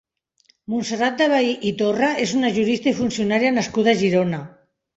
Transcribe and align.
Montserrat 0.73 1.19
de 1.19 1.27
Vehí 1.33 1.51
i 1.71 1.75
Torra 1.83 2.11
és 2.25 2.35
una 2.39 2.51
jurista 2.57 2.93
i 2.93 2.97
funcionària 3.03 3.55
nascuda 3.61 3.97
a 3.97 3.99
Girona. 4.05 4.45